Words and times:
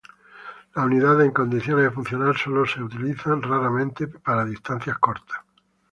Las 0.73 0.83
unidades 0.85 1.27
en 1.27 1.31
condiciones 1.31 1.85
de 1.85 1.91
funcionar 1.91 2.35
solo 2.35 2.65
son 2.65 2.85
utilizadas 2.85 3.41
raramente 3.43 4.05
y 4.05 4.07
para 4.07 4.43
distancias 4.45 4.97
cortas. 4.97 5.37